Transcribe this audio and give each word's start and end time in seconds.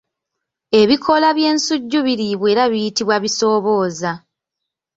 Ebikoola 0.81 1.29
by'ensujju 1.37 1.99
biriibwa 2.05 2.47
era 2.51 2.63
biyitibwa 2.71 3.15
bisoobooza. 3.23 4.11